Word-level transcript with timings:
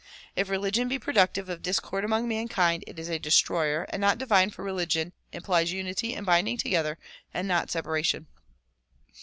If 0.35 0.49
religion 0.49 0.87
be 0.87 0.97
productive 0.97 1.47
of 1.47 1.61
discord 1.61 2.03
among 2.03 2.27
mankind 2.27 2.83
it 2.87 2.97
is 2.97 3.07
a 3.07 3.19
destroyer 3.19 3.85
and 3.91 4.01
not 4.01 4.17
divine 4.17 4.49
for 4.49 4.63
religion 4.63 5.13
implies 5.31 5.71
unity 5.71 6.15
and 6.15 6.25
binding 6.25 6.57
together 6.57 6.97
and 7.35 7.47
not 7.47 7.69
separation. 7.69 8.25